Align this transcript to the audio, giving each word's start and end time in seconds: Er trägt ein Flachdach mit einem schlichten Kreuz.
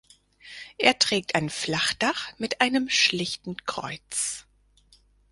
Er 0.79 0.97
trägt 0.97 1.35
ein 1.35 1.51
Flachdach 1.51 2.31
mit 2.39 2.59
einem 2.59 2.89
schlichten 2.89 3.55
Kreuz. 3.67 4.47